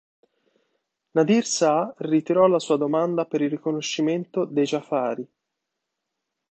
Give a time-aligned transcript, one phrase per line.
[1.13, 5.23] Nadir Shah ritirò la sua domanda per il riconoscimento dei Ja'fari.